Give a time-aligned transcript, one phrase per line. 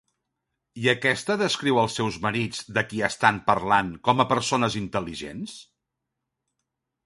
[0.83, 5.57] I aquesta descriu els seus marits, de qui estan parlant, com a persones intel·ligents?